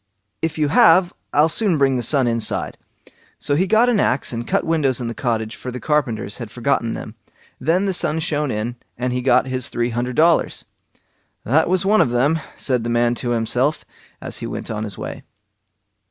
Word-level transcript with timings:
"If 0.41 0.57
you 0.57 0.69
have, 0.69 1.13
I'll 1.31 1.47
soon 1.47 1.77
bring 1.77 1.95
the 1.95 2.01
sun 2.01 2.25
inside." 2.25 2.75
So 3.37 3.53
he 3.55 3.67
got 3.67 3.87
an 3.87 3.99
axe 3.99 4.33
and 4.33 4.47
cut 4.47 4.63
windows 4.63 4.99
in 4.99 5.05
the 5.05 5.13
cottage, 5.13 5.55
for 5.55 5.69
the 5.69 5.79
carpenters 5.79 6.37
had 6.39 6.49
forgotten 6.49 6.93
them; 6.93 7.13
then 7.59 7.85
the 7.85 7.93
sun 7.93 8.17
shone 8.19 8.49
in, 8.49 8.77
and 8.97 9.13
he 9.13 9.21
got 9.21 9.45
his 9.45 9.69
three 9.69 9.91
hundred 9.91 10.15
dollars. 10.15 10.65
"That 11.45 11.69
was 11.69 11.85
one 11.85 12.01
of 12.01 12.09
them", 12.09 12.39
said 12.55 12.83
the 12.83 12.89
man 12.89 13.13
to 13.21 13.29
himself, 13.29 13.85
as 14.19 14.39
he 14.39 14.47
went 14.47 14.71
on 14.71 14.85
his 14.85 14.97
way. 14.97 15.21